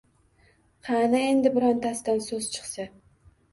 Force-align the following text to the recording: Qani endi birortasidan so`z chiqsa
Qani 0.87 1.19
endi 1.33 1.53
birortasidan 1.59 2.25
so`z 2.31 2.51
chiqsa 2.59 2.91